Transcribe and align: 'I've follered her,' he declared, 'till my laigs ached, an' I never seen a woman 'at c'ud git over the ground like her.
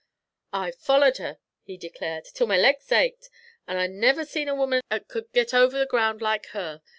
'I've 0.51 0.77
follered 0.77 1.17
her,' 1.19 1.37
he 1.61 1.77
declared, 1.77 2.25
'till 2.25 2.47
my 2.47 2.57
laigs 2.57 2.91
ached, 2.91 3.29
an' 3.67 3.77
I 3.77 3.85
never 3.85 4.25
seen 4.25 4.47
a 4.49 4.55
woman 4.55 4.81
'at 4.89 5.07
c'ud 5.07 5.31
git 5.31 5.53
over 5.53 5.77
the 5.77 5.85
ground 5.85 6.23
like 6.23 6.47
her. 6.57 6.81